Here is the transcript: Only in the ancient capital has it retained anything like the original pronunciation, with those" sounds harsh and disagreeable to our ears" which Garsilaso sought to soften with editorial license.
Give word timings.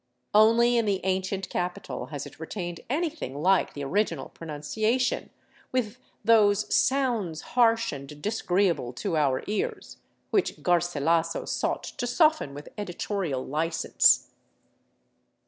Only 0.33 0.77
in 0.77 0.85
the 0.85 0.99
ancient 1.03 1.47
capital 1.47 2.07
has 2.07 2.25
it 2.25 2.39
retained 2.39 2.79
anything 2.89 3.39
like 3.39 3.75
the 3.75 3.83
original 3.83 4.29
pronunciation, 4.29 5.29
with 5.71 5.99
those" 6.25 6.73
sounds 6.75 7.41
harsh 7.53 7.91
and 7.91 8.19
disagreeable 8.19 8.93
to 8.93 9.15
our 9.15 9.43
ears" 9.45 9.97
which 10.31 10.63
Garsilaso 10.63 11.45
sought 11.47 11.83
to 11.83 12.07
soften 12.07 12.55
with 12.55 12.69
editorial 12.79 13.45
license. 13.45 14.31